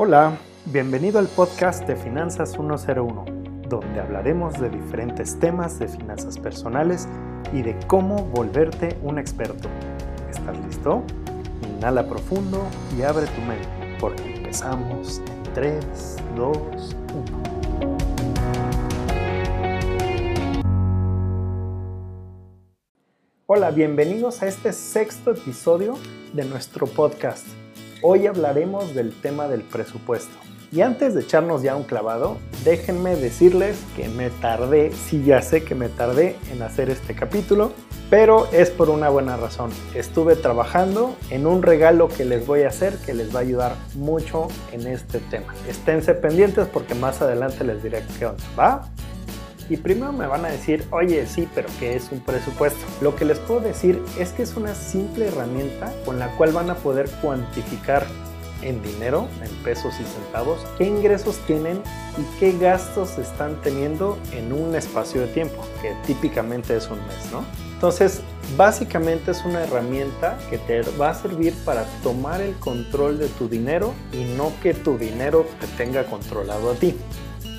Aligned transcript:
Hola, 0.00 0.38
bienvenido 0.66 1.18
al 1.18 1.26
podcast 1.26 1.84
de 1.88 1.96
Finanzas 1.96 2.52
101, 2.52 3.24
donde 3.68 4.00
hablaremos 4.00 4.54
de 4.60 4.70
diferentes 4.70 5.36
temas 5.40 5.80
de 5.80 5.88
finanzas 5.88 6.38
personales 6.38 7.08
y 7.52 7.62
de 7.62 7.76
cómo 7.88 8.22
volverte 8.26 8.96
un 9.02 9.18
experto. 9.18 9.68
¿Estás 10.30 10.56
listo? 10.64 11.02
Inhala 11.68 12.08
profundo 12.08 12.64
y 12.96 13.02
abre 13.02 13.26
tu 13.26 13.40
mente, 13.40 13.96
porque 13.98 14.36
empezamos 14.36 15.18
en 15.18 15.42
3, 15.54 15.84
2, 16.36 16.56
1. 16.56 17.42
Hola, 23.46 23.72
bienvenidos 23.72 24.44
a 24.44 24.46
este 24.46 24.72
sexto 24.72 25.32
episodio 25.32 25.98
de 26.34 26.44
nuestro 26.44 26.86
podcast. 26.86 27.48
Hoy 28.00 28.28
hablaremos 28.28 28.94
del 28.94 29.12
tema 29.12 29.48
del 29.48 29.62
presupuesto. 29.62 30.36
Y 30.70 30.82
antes 30.82 31.14
de 31.14 31.22
echarnos 31.22 31.62
ya 31.62 31.74
un 31.74 31.82
clavado, 31.82 32.36
déjenme 32.64 33.16
decirles 33.16 33.76
que 33.96 34.08
me 34.08 34.30
tardé, 34.30 34.92
sí 34.92 35.24
ya 35.24 35.42
sé 35.42 35.64
que 35.64 35.74
me 35.74 35.88
tardé 35.88 36.36
en 36.52 36.62
hacer 36.62 36.90
este 36.90 37.16
capítulo, 37.16 37.72
pero 38.08 38.46
es 38.52 38.70
por 38.70 38.88
una 38.88 39.08
buena 39.08 39.36
razón. 39.36 39.70
Estuve 39.94 40.36
trabajando 40.36 41.16
en 41.30 41.46
un 41.46 41.62
regalo 41.62 42.06
que 42.08 42.24
les 42.24 42.46
voy 42.46 42.62
a 42.62 42.68
hacer 42.68 42.98
que 42.98 43.14
les 43.14 43.34
va 43.34 43.40
a 43.40 43.42
ayudar 43.42 43.74
mucho 43.94 44.46
en 44.70 44.86
este 44.86 45.18
tema. 45.18 45.52
Esténse 45.68 46.14
pendientes 46.14 46.68
porque 46.68 46.94
más 46.94 47.20
adelante 47.20 47.64
les 47.64 47.82
diré 47.82 48.04
qué 48.18 48.26
onda, 48.26 48.44
¿va? 48.56 48.88
Y 49.68 49.76
primero 49.76 50.12
me 50.12 50.26
van 50.26 50.44
a 50.44 50.48
decir, 50.48 50.86
oye, 50.90 51.26
sí, 51.26 51.48
pero 51.54 51.68
¿qué 51.78 51.94
es 51.96 52.10
un 52.10 52.20
presupuesto? 52.20 52.80
Lo 53.00 53.14
que 53.14 53.24
les 53.24 53.38
puedo 53.38 53.60
decir 53.60 54.02
es 54.18 54.32
que 54.32 54.42
es 54.42 54.56
una 54.56 54.74
simple 54.74 55.28
herramienta 55.28 55.92
con 56.04 56.18
la 56.18 56.28
cual 56.36 56.52
van 56.52 56.70
a 56.70 56.74
poder 56.74 57.08
cuantificar 57.20 58.06
en 58.62 58.82
dinero, 58.82 59.28
en 59.42 59.50
pesos 59.62 59.94
y 60.00 60.04
centavos, 60.04 60.60
qué 60.76 60.84
ingresos 60.84 61.38
tienen 61.46 61.80
y 62.16 62.38
qué 62.40 62.56
gastos 62.58 63.18
están 63.18 63.60
teniendo 63.62 64.18
en 64.32 64.52
un 64.52 64.74
espacio 64.74 65.20
de 65.20 65.28
tiempo, 65.28 65.64
que 65.80 65.94
típicamente 66.06 66.76
es 66.76 66.88
un 66.88 66.98
mes, 67.06 67.30
¿no? 67.30 67.44
Entonces, 67.74 68.22
básicamente 68.56 69.30
es 69.30 69.44
una 69.44 69.62
herramienta 69.62 70.36
que 70.50 70.58
te 70.58 70.82
va 70.98 71.10
a 71.10 71.14
servir 71.14 71.54
para 71.64 71.84
tomar 72.02 72.40
el 72.40 72.56
control 72.56 73.18
de 73.18 73.28
tu 73.28 73.48
dinero 73.48 73.94
y 74.12 74.24
no 74.36 74.52
que 74.60 74.74
tu 74.74 74.98
dinero 74.98 75.46
te 75.60 75.68
tenga 75.84 76.04
controlado 76.04 76.72
a 76.72 76.74
ti. 76.74 76.96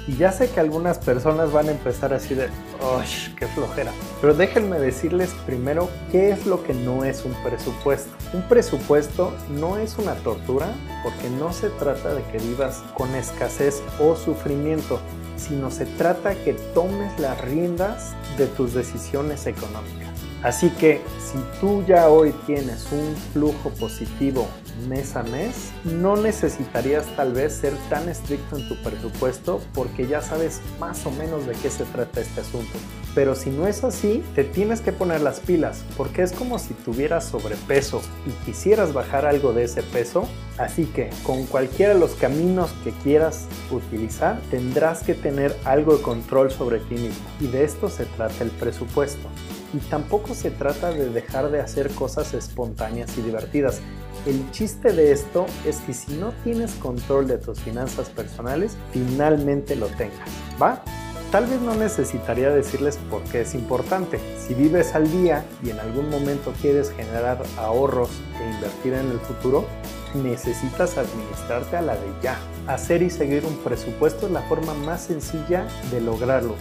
Y 0.09 0.15
ya 0.15 0.31
sé 0.31 0.49
que 0.49 0.59
algunas 0.59 0.97
personas 0.97 1.51
van 1.51 1.67
a 1.67 1.71
empezar 1.71 2.15
así 2.15 2.33
de, 2.33 2.45
¡Uy, 2.47 3.35
qué 3.37 3.45
flojera! 3.45 3.91
Pero 4.19 4.33
déjenme 4.33 4.79
decirles 4.79 5.29
primero 5.45 5.87
qué 6.11 6.31
es 6.31 6.47
lo 6.47 6.63
que 6.63 6.73
no 6.73 7.03
es 7.03 7.25
un 7.25 7.33
presupuesto. 7.43 8.09
Un 8.33 8.41
presupuesto 8.41 9.31
no 9.51 9.77
es 9.77 9.99
una 9.99 10.15
tortura 10.15 10.65
porque 11.03 11.29
no 11.29 11.53
se 11.53 11.69
trata 11.69 12.15
de 12.15 12.23
que 12.31 12.39
vivas 12.39 12.81
con 12.95 13.13
escasez 13.13 13.83
o 13.99 14.15
sufrimiento, 14.15 14.99
sino 15.37 15.69
se 15.69 15.85
trata 15.85 16.33
que 16.43 16.53
tomes 16.53 17.19
las 17.19 17.39
riendas 17.41 18.15
de 18.35 18.47
tus 18.47 18.73
decisiones 18.73 19.45
económicas. 19.45 20.08
Así 20.43 20.69
que 20.69 21.01
si 21.19 21.37
tú 21.59 21.83
ya 21.85 22.09
hoy 22.09 22.33
tienes 22.45 22.87
un 22.93 23.15
flujo 23.33 23.69
positivo 23.71 24.47
mes 24.87 25.17
a 25.17 25.23
mes, 25.23 25.71
no 25.83 26.15
necesitarías 26.15 27.05
tal 27.17 27.33
vez 27.33 27.53
ser 27.53 27.73
tan 27.89 28.07
estricto 28.07 28.57
en 28.57 28.67
tu 28.69 28.75
presupuesto 28.81 29.59
porque 29.73 30.07
ya 30.07 30.21
sabes 30.21 30.61
más 30.79 31.05
o 31.05 31.11
menos 31.11 31.45
de 31.45 31.53
qué 31.53 31.69
se 31.69 31.83
trata 31.85 32.21
este 32.21 32.39
asunto. 32.39 32.71
Pero 33.13 33.35
si 33.35 33.49
no 33.49 33.67
es 33.67 33.83
así, 33.83 34.23
te 34.33 34.45
tienes 34.45 34.79
que 34.79 34.93
poner 34.93 35.19
las 35.19 35.41
pilas 35.41 35.83
porque 35.97 36.21
es 36.21 36.31
como 36.31 36.57
si 36.57 36.73
tuvieras 36.73 37.25
sobrepeso 37.25 38.01
y 38.25 38.31
quisieras 38.45 38.93
bajar 38.93 39.25
algo 39.25 39.51
de 39.51 39.65
ese 39.65 39.83
peso. 39.83 40.25
Así 40.57 40.85
que 40.85 41.09
con 41.23 41.45
cualquiera 41.47 41.93
de 41.93 41.99
los 41.99 42.11
caminos 42.11 42.71
que 42.83 42.91
quieras 43.03 43.47
utilizar, 43.71 44.39
tendrás 44.51 45.03
que 45.03 45.15
tener 45.15 45.53
algo 45.65 45.97
de 45.97 46.01
control 46.01 46.49
sobre 46.49 46.79
ti 46.79 46.95
mismo. 46.95 47.25
Y 47.41 47.47
de 47.47 47.65
esto 47.65 47.89
se 47.89 48.05
trata 48.05 48.43
el 48.43 48.51
presupuesto. 48.51 49.27
Y 49.73 49.77
tampoco 49.77 50.33
se 50.33 50.51
trata 50.51 50.91
de 50.91 51.09
dejar 51.09 51.51
de 51.51 51.61
hacer 51.61 51.89
cosas 51.91 52.33
espontáneas 52.33 53.17
y 53.17 53.21
divertidas. 53.21 53.81
El 54.25 54.49
chiste 54.51 54.91
de 54.91 55.11
esto 55.11 55.45
es 55.65 55.77
que 55.81 55.93
si 55.93 56.13
no 56.13 56.33
tienes 56.43 56.73
control 56.75 57.27
de 57.27 57.37
tus 57.37 57.59
finanzas 57.59 58.09
personales, 58.09 58.75
finalmente 58.91 59.75
lo 59.75 59.87
tengas, 59.87 60.29
¿va? 60.61 60.83
Tal 61.31 61.45
vez 61.45 61.61
no 61.61 61.75
necesitaría 61.75 62.49
decirles 62.49 62.97
por 63.09 63.21
qué 63.25 63.41
es 63.41 63.53
importante. 63.53 64.19
Si 64.39 64.55
vives 64.55 64.95
al 64.95 65.09
día 65.11 65.45
y 65.63 65.69
en 65.69 65.79
algún 65.79 66.09
momento 66.09 66.51
quieres 66.59 66.91
generar 66.91 67.43
ahorros 67.55 68.09
e 68.41 68.55
invertir 68.55 68.93
en 68.93 69.11
el 69.11 69.19
futuro, 69.19 69.67
necesitas 70.15 70.97
administrarte 70.97 71.77
a 71.77 71.81
la 71.83 71.93
de 71.93 72.07
ya. 72.23 72.39
Hacer 72.65 73.03
y 73.03 73.11
seguir 73.11 73.45
un 73.45 73.55
presupuesto 73.57 74.25
es 74.25 74.31
la 74.31 74.41
forma 74.41 74.73
más 74.73 75.03
sencilla 75.03 75.67
de 75.91 76.01
lograrlo 76.01 76.55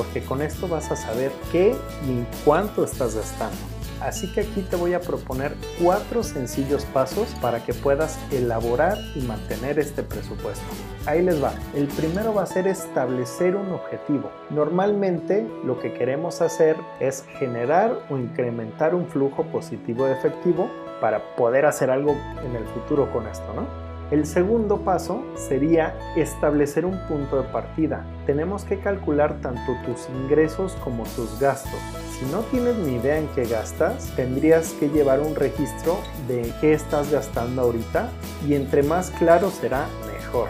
porque 0.00 0.22
con 0.22 0.40
esto 0.40 0.66
vas 0.66 0.90
a 0.90 0.96
saber 0.96 1.30
qué 1.52 1.76
y 2.08 2.24
cuánto 2.46 2.84
estás 2.84 3.14
gastando. 3.14 3.58
Así 4.00 4.32
que 4.32 4.40
aquí 4.40 4.62
te 4.62 4.76
voy 4.76 4.94
a 4.94 5.00
proponer 5.02 5.54
cuatro 5.78 6.22
sencillos 6.22 6.86
pasos 6.86 7.28
para 7.42 7.62
que 7.66 7.74
puedas 7.74 8.18
elaborar 8.32 8.96
y 9.14 9.20
mantener 9.20 9.78
este 9.78 10.02
presupuesto. 10.02 10.64
Ahí 11.04 11.20
les 11.20 11.44
va. 11.44 11.52
El 11.74 11.86
primero 11.88 12.32
va 12.32 12.44
a 12.44 12.46
ser 12.46 12.66
establecer 12.66 13.56
un 13.56 13.72
objetivo. 13.72 14.30
Normalmente 14.48 15.46
lo 15.66 15.78
que 15.78 15.92
queremos 15.92 16.40
hacer 16.40 16.78
es 16.98 17.26
generar 17.38 17.98
o 18.08 18.16
incrementar 18.16 18.94
un 18.94 19.06
flujo 19.06 19.44
positivo 19.52 20.06
de 20.06 20.14
efectivo 20.14 20.70
para 21.02 21.36
poder 21.36 21.66
hacer 21.66 21.90
algo 21.90 22.16
en 22.42 22.56
el 22.56 22.64
futuro 22.68 23.12
con 23.12 23.26
esto, 23.26 23.52
¿no? 23.54 23.89
El 24.10 24.26
segundo 24.26 24.78
paso 24.78 25.22
sería 25.36 25.96
establecer 26.16 26.84
un 26.84 26.98
punto 27.06 27.40
de 27.40 27.48
partida. 27.48 28.04
Tenemos 28.26 28.64
que 28.64 28.80
calcular 28.80 29.40
tanto 29.40 29.76
tus 29.86 30.08
ingresos 30.08 30.72
como 30.82 31.04
tus 31.04 31.38
gastos. 31.38 31.78
Si 32.18 32.26
no 32.32 32.40
tienes 32.50 32.74
ni 32.78 32.96
idea 32.96 33.18
en 33.18 33.28
qué 33.28 33.44
gastas, 33.44 34.10
tendrías 34.16 34.72
que 34.72 34.88
llevar 34.88 35.20
un 35.20 35.36
registro 35.36 35.96
de 36.26 36.52
qué 36.60 36.72
estás 36.72 37.12
gastando 37.12 37.62
ahorita 37.62 38.08
y 38.48 38.54
entre 38.54 38.82
más 38.82 39.10
claro 39.12 39.48
será 39.50 39.86
mejor. 40.12 40.48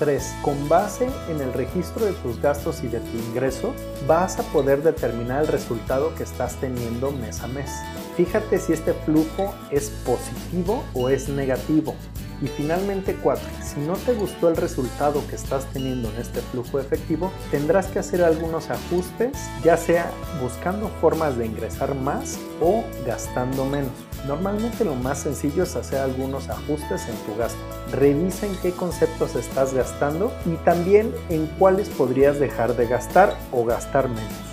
3. 0.00 0.34
Con 0.42 0.68
base 0.68 1.08
en 1.30 1.40
el 1.40 1.52
registro 1.52 2.04
de 2.04 2.12
tus 2.12 2.42
gastos 2.42 2.82
y 2.82 2.88
de 2.88 2.98
tu 2.98 3.16
ingreso, 3.30 3.72
vas 4.08 4.40
a 4.40 4.42
poder 4.52 4.82
determinar 4.82 5.42
el 5.42 5.48
resultado 5.48 6.12
que 6.16 6.24
estás 6.24 6.56
teniendo 6.56 7.12
mes 7.12 7.40
a 7.40 7.46
mes. 7.46 7.70
Fíjate 8.16 8.58
si 8.58 8.72
este 8.72 8.92
flujo 8.92 9.54
es 9.70 9.90
positivo 10.04 10.82
o 10.92 11.08
es 11.08 11.28
negativo. 11.28 11.94
Y 12.42 12.48
finalmente 12.48 13.14
4. 13.14 13.42
Si 13.62 13.80
no 13.80 13.94
te 13.94 14.14
gustó 14.14 14.48
el 14.48 14.56
resultado 14.56 15.26
que 15.28 15.36
estás 15.36 15.64
teniendo 15.72 16.10
en 16.10 16.16
este 16.16 16.40
flujo 16.40 16.78
efectivo, 16.78 17.32
tendrás 17.50 17.86
que 17.86 17.98
hacer 17.98 18.22
algunos 18.22 18.70
ajustes, 18.70 19.32
ya 19.64 19.76
sea 19.76 20.10
buscando 20.42 20.88
formas 21.00 21.36
de 21.38 21.46
ingresar 21.46 21.94
más 21.94 22.38
o 22.60 22.84
gastando 23.06 23.64
menos. 23.64 23.92
Normalmente 24.26 24.84
lo 24.84 24.94
más 24.94 25.20
sencillo 25.20 25.62
es 25.62 25.76
hacer 25.76 26.00
algunos 26.00 26.48
ajustes 26.48 27.08
en 27.08 27.16
tu 27.26 27.38
gasto. 27.38 27.58
Revisa 27.92 28.46
en 28.46 28.56
qué 28.56 28.72
conceptos 28.72 29.36
estás 29.36 29.72
gastando 29.72 30.32
y 30.44 30.56
también 30.64 31.14
en 31.28 31.46
cuáles 31.58 31.88
podrías 31.88 32.40
dejar 32.40 32.76
de 32.76 32.86
gastar 32.86 33.36
o 33.52 33.64
gastar 33.64 34.08
menos. 34.08 34.45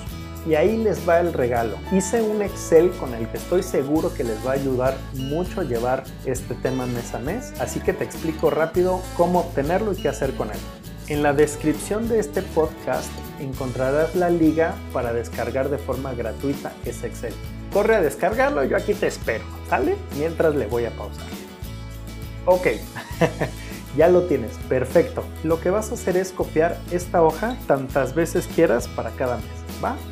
Y 0.45 0.55
ahí 0.55 0.75
les 0.77 1.07
va 1.07 1.19
el 1.19 1.31
regalo. 1.31 1.77
Hice 1.91 2.21
un 2.21 2.41
Excel 2.41 2.91
con 2.91 3.13
el 3.13 3.27
que 3.29 3.37
estoy 3.37 3.63
seguro 3.63 4.13
que 4.13 4.23
les 4.23 4.45
va 4.45 4.51
a 4.51 4.55
ayudar 4.55 4.97
mucho 5.15 5.61
a 5.61 5.63
llevar 5.63 6.03
este 6.25 6.53
tema 6.55 6.85
mes 6.85 7.13
a 7.13 7.19
mes, 7.19 7.53
así 7.61 7.79
que 7.79 7.93
te 7.93 8.03
explico 8.03 8.49
rápido 8.49 9.01
cómo 9.15 9.39
obtenerlo 9.39 9.93
y 9.93 9.95
qué 9.95 10.09
hacer 10.09 10.33
con 10.35 10.49
él. 10.49 10.59
En 11.07 11.23
la 11.23 11.33
descripción 11.33 12.09
de 12.09 12.19
este 12.19 12.41
podcast 12.41 13.09
encontrarás 13.39 14.15
la 14.15 14.29
liga 14.29 14.75
para 14.91 15.13
descargar 15.13 15.69
de 15.69 15.77
forma 15.77 16.13
gratuita 16.13 16.73
ese 16.85 17.07
Excel. 17.07 17.33
Corre 17.71 17.95
a 17.95 18.01
descargarlo, 18.01 18.63
yo 18.65 18.77
aquí 18.77 18.93
te 18.93 19.07
espero, 19.07 19.43
¿sale? 19.69 19.95
Mientras 20.17 20.55
le 20.55 20.67
voy 20.67 20.85
a 20.85 20.91
pausar. 20.91 21.25
Ok, 22.45 22.67
ya 23.97 24.09
lo 24.09 24.23
tienes, 24.23 24.51
perfecto. 24.69 25.23
Lo 25.43 25.59
que 25.59 25.69
vas 25.69 25.91
a 25.91 25.93
hacer 25.93 26.17
es 26.17 26.31
copiar 26.31 26.77
esta 26.91 27.23
hoja 27.23 27.57
tantas 27.65 28.13
veces 28.13 28.47
quieras 28.53 28.87
para 28.89 29.11
cada 29.11 29.37
mes. 29.37 29.62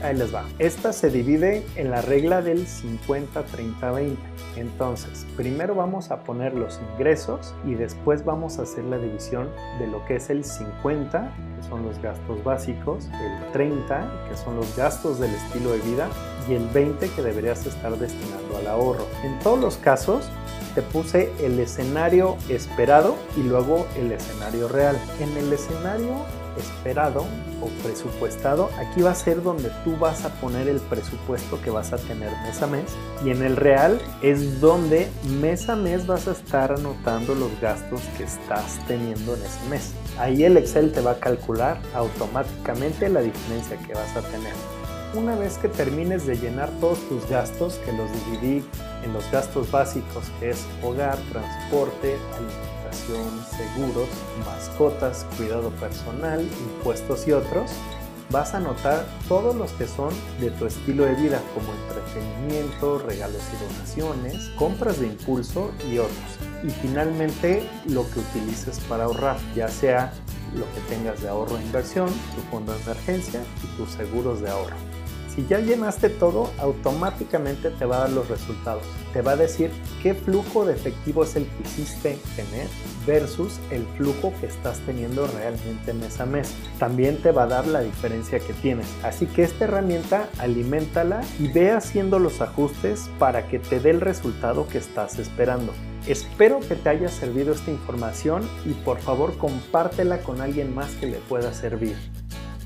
Ahí 0.03 0.15
les 0.15 0.33
va. 0.33 0.45
Esta 0.59 0.93
se 0.93 1.09
divide 1.09 1.65
en 1.75 1.91
la 1.91 2.01
regla 2.01 2.41
del 2.41 2.67
50-30-20. 2.67 4.17
Entonces, 4.57 5.25
primero 5.37 5.75
vamos 5.75 6.11
a 6.11 6.23
poner 6.23 6.53
los 6.53 6.79
ingresos 6.91 7.53
y 7.65 7.75
después 7.75 8.25
vamos 8.25 8.59
a 8.59 8.63
hacer 8.63 8.83
la 8.83 8.97
división 8.97 9.49
de 9.79 9.87
lo 9.87 10.03
que 10.05 10.17
es 10.17 10.29
el 10.29 10.43
50, 10.43 11.33
que 11.55 11.67
son 11.67 11.85
los 11.85 12.01
gastos 12.01 12.43
básicos, 12.43 13.05
el 13.05 13.51
30, 13.53 14.27
que 14.29 14.37
son 14.37 14.57
los 14.57 14.75
gastos 14.75 15.19
del 15.19 15.33
estilo 15.33 15.71
de 15.71 15.79
vida, 15.79 16.09
y 16.49 16.55
el 16.55 16.67
20 16.67 17.09
que 17.09 17.21
deberías 17.21 17.65
estar 17.65 17.97
destinando 17.97 18.57
al 18.57 18.67
ahorro. 18.67 19.05
En 19.23 19.39
todos 19.39 19.59
los 19.59 19.77
casos, 19.77 20.29
te 20.75 20.81
puse 20.81 21.31
el 21.39 21.59
escenario 21.59 22.37
esperado 22.49 23.15
y 23.35 23.43
luego 23.43 23.85
el 23.97 24.11
escenario 24.11 24.67
real. 24.67 24.97
En 25.19 25.35
el 25.37 25.51
escenario 25.53 26.25
esperado 26.57 27.25
o 27.61 27.67
presupuestado, 27.83 28.69
aquí 28.77 29.01
va 29.01 29.11
a 29.11 29.15
ser 29.15 29.41
donde 29.43 29.69
tú 29.83 29.95
vas 29.97 30.25
a 30.25 30.29
poner 30.29 30.67
el 30.67 30.79
presupuesto 30.79 31.61
que 31.61 31.69
vas 31.69 31.93
a 31.93 31.97
tener 31.97 32.31
mes 32.43 32.61
a 32.61 32.67
mes. 32.67 32.85
Y 33.23 33.29
en 33.29 33.43
el 33.43 33.55
real 33.55 34.01
es 34.21 34.59
donde 34.61 35.09
mes 35.39 35.69
a 35.69 35.75
mes 35.75 36.07
vas 36.07 36.27
a 36.27 36.31
estar 36.31 36.71
anotando 36.71 37.35
los 37.35 37.51
gastos 37.59 38.01
que 38.17 38.23
estás 38.23 38.79
teniendo 38.87 39.35
en 39.35 39.41
ese 39.43 39.69
mes. 39.69 39.91
Ahí 40.17 40.43
el 40.43 40.57
Excel 40.57 40.91
te 40.91 41.01
va 41.01 41.11
a 41.11 41.19
calcular 41.19 41.79
automáticamente 41.93 43.09
la 43.09 43.21
diferencia 43.21 43.77
que 43.77 43.93
vas 43.93 44.15
a 44.15 44.21
tener. 44.21 44.53
Una 45.13 45.35
vez 45.35 45.57
que 45.57 45.67
termines 45.67 46.25
de 46.25 46.37
llenar 46.37 46.69
todos 46.79 46.99
tus 47.09 47.27
gastos, 47.29 47.75
que 47.85 47.91
los 47.91 48.09
dividí 48.25 48.65
en 49.03 49.11
los 49.11 49.29
gastos 49.29 49.69
básicos, 49.69 50.31
que 50.39 50.51
es 50.51 50.65
hogar, 50.81 51.17
transporte, 51.31 52.15
alimentación, 52.33 52.80
seguros, 52.95 54.09
mascotas, 54.45 55.25
cuidado 55.37 55.69
personal, 55.71 56.41
impuestos 56.41 57.27
y 57.27 57.31
otros, 57.31 57.71
vas 58.31 58.53
a 58.53 58.57
anotar 58.57 59.05
todos 59.27 59.55
los 59.55 59.71
que 59.73 59.87
son 59.87 60.13
de 60.39 60.51
tu 60.51 60.65
estilo 60.65 61.05
de 61.05 61.15
vida, 61.15 61.41
como 61.53 61.67
entretenimiento, 61.83 62.99
regalos 62.99 63.41
y 63.53 63.73
donaciones, 63.73 64.49
compras 64.57 64.99
de 64.99 65.07
impulso 65.07 65.71
y 65.89 65.97
otros. 65.97 66.17
Y 66.63 66.69
finalmente 66.69 67.67
lo 67.87 68.09
que 68.09 68.19
utilices 68.19 68.79
para 68.81 69.05
ahorrar, 69.05 69.37
ya 69.55 69.67
sea 69.67 70.13
lo 70.55 70.65
que 70.73 70.95
tengas 70.95 71.21
de 71.21 71.29
ahorro 71.29 71.57
e 71.57 71.61
inversión, 71.61 72.07
tu 72.07 72.41
fondo 72.49 72.73
de 72.73 72.81
emergencia 72.81 73.41
y 73.63 73.77
tus 73.77 73.91
seguros 73.91 74.41
de 74.41 74.49
ahorro. 74.49 74.75
Si 75.33 75.45
ya 75.47 75.59
llenaste 75.59 76.09
todo, 76.09 76.51
automáticamente 76.57 77.69
te 77.69 77.85
va 77.85 77.97
a 77.97 77.99
dar 78.01 78.09
los 78.09 78.27
resultados. 78.27 78.83
Te 79.13 79.21
va 79.21 79.31
a 79.31 79.35
decir 79.37 79.71
qué 80.03 80.13
flujo 80.13 80.65
de 80.65 80.73
efectivo 80.73 81.23
es 81.23 81.37
el 81.37 81.45
que 81.45 81.63
hiciste 81.63 82.17
tener 82.35 82.67
versus 83.07 83.59
el 83.71 83.85
flujo 83.97 84.33
que 84.41 84.47
estás 84.47 84.79
teniendo 84.79 85.27
realmente 85.27 85.93
mes 85.93 86.19
a 86.19 86.25
mes. 86.25 86.53
También 86.79 87.17
te 87.21 87.31
va 87.31 87.43
a 87.43 87.47
dar 87.47 87.65
la 87.65 87.79
diferencia 87.79 88.39
que 88.39 88.53
tienes. 88.53 88.87
Así 89.03 89.25
que 89.25 89.43
esta 89.43 89.63
herramienta 89.63 90.27
aliméntala 90.37 91.21
y 91.39 91.47
ve 91.47 91.71
haciendo 91.71 92.19
los 92.19 92.41
ajustes 92.41 93.09
para 93.17 93.47
que 93.47 93.59
te 93.59 93.79
dé 93.79 93.91
el 93.91 94.01
resultado 94.01 94.67
que 94.67 94.79
estás 94.79 95.17
esperando. 95.17 95.71
Espero 96.07 96.59
que 96.59 96.75
te 96.75 96.89
haya 96.89 97.07
servido 97.07 97.53
esta 97.53 97.71
información 97.71 98.49
y 98.65 98.73
por 98.73 98.99
favor 98.99 99.37
compártela 99.37 100.19
con 100.23 100.41
alguien 100.41 100.75
más 100.75 100.91
que 100.95 101.05
le 101.05 101.17
pueda 101.19 101.53
servir. 101.53 101.95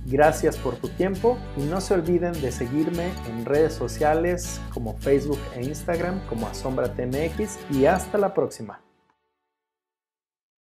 Gracias 0.05 0.57
por 0.57 0.75
tu 0.75 0.87
tiempo 0.89 1.37
y 1.57 1.63
no 1.63 1.81
se 1.81 1.95
olviden 1.95 2.39
de 2.39 2.51
seguirme 2.51 3.11
en 3.27 3.43
redes 3.43 3.73
sociales 3.73 4.61
como 4.71 4.95
Facebook 4.97 5.39
e 5.55 5.63
Instagram 5.63 6.19
como 6.27 6.47
AsombraTMX 6.47 7.57
y 7.71 7.85
hasta 7.85 8.19
la 8.19 8.33
próxima. 8.33 8.81